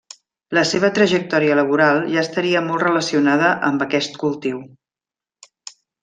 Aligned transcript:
La 0.57 0.61
seva 0.69 0.87
trajectòria 0.99 1.57
laboral 1.59 1.99
ja 2.15 2.23
estaria 2.27 2.63
molt 2.71 2.85
relacionada 2.87 3.51
amb 3.71 3.85
aquest 3.87 4.17
cultiu. 4.23 4.63